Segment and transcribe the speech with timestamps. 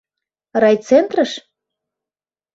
[0.61, 1.31] Райцентрыш?